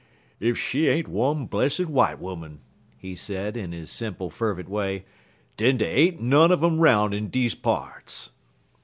"Ef 0.41 0.57
she 0.57 0.87
ain't 0.87 1.07
one 1.07 1.45
blessid 1.47 1.85
w'ite 1.85 2.19
'oman," 2.19 2.61
he 2.97 3.13
said, 3.13 3.55
in 3.55 3.71
his 3.71 3.91
simple, 3.91 4.31
fervent 4.31 4.67
way, 4.67 5.05
"den 5.57 5.77
dey 5.77 5.93
ain't 6.07 6.19
none 6.19 6.51
un 6.51 6.63
um 6.63 6.79
'roun' 6.79 7.13
in 7.13 7.27
deze 7.27 7.53
parts." 7.53 8.31